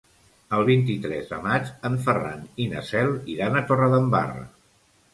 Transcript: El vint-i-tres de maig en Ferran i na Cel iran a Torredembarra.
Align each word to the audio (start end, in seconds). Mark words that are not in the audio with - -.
El 0.59 0.63
vint-i-tres 0.69 1.29
de 1.33 1.39
maig 1.43 1.69
en 1.91 1.99
Ferran 2.07 2.43
i 2.65 2.69
na 2.75 2.85
Cel 2.91 3.15
iran 3.37 3.57
a 3.57 3.65
Torredembarra. 3.71 4.47